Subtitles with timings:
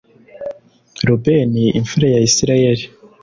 [1.07, 2.85] rubeni imfura ya isirayeli